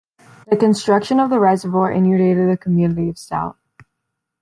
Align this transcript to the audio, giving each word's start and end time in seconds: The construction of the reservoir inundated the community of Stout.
The 0.47 0.57
construction 0.57 1.19
of 1.19 1.29
the 1.29 1.39
reservoir 1.39 1.91
inundated 1.91 2.49
the 2.49 2.57
community 2.57 3.07
of 3.07 3.19
Stout. 3.19 3.55